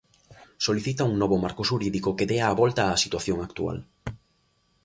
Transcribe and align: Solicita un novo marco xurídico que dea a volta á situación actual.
Solicita 0.65 1.07
un 1.11 1.15
novo 1.21 1.37
marco 1.43 1.63
xurídico 1.69 2.15
que 2.17 2.29
dea 2.31 2.45
a 2.49 2.57
volta 2.61 2.89
á 2.91 2.93
situación 3.03 3.37
actual. 3.47 3.77